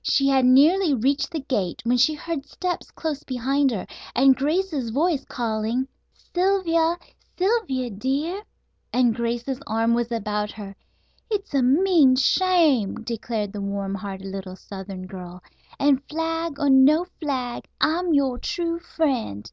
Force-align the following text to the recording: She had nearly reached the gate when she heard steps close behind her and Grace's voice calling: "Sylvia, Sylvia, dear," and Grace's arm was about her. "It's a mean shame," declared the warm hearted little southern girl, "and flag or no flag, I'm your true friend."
She 0.00 0.28
had 0.28 0.46
nearly 0.46 0.94
reached 0.94 1.30
the 1.32 1.40
gate 1.40 1.82
when 1.84 1.98
she 1.98 2.14
heard 2.14 2.46
steps 2.46 2.90
close 2.90 3.22
behind 3.24 3.70
her 3.72 3.86
and 4.14 4.34
Grace's 4.34 4.88
voice 4.88 5.26
calling: 5.26 5.86
"Sylvia, 6.14 6.96
Sylvia, 7.36 7.90
dear," 7.90 8.42
and 8.90 9.14
Grace's 9.14 9.60
arm 9.66 9.92
was 9.92 10.10
about 10.10 10.50
her. 10.52 10.74
"It's 11.30 11.52
a 11.52 11.62
mean 11.62 12.16
shame," 12.16 13.04
declared 13.04 13.52
the 13.52 13.60
warm 13.60 13.94
hearted 13.96 14.28
little 14.28 14.56
southern 14.56 15.06
girl, 15.06 15.42
"and 15.78 16.02
flag 16.08 16.58
or 16.58 16.70
no 16.70 17.04
flag, 17.20 17.66
I'm 17.78 18.14
your 18.14 18.38
true 18.38 18.78
friend." 18.78 19.52